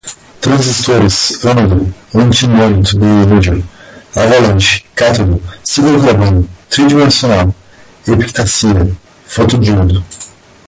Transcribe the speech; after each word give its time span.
transistores, 0.41 1.45
ânodo, 1.45 1.93
antimoneto 2.15 2.97
de 2.97 3.05
índio, 3.05 3.69
avalanche, 4.15 4.83
cátodo, 4.95 5.39
ciclocarbono, 5.63 6.49
tridimensional, 6.67 7.53
epitaxia, 8.07 8.97
fotodiodo 9.27 10.03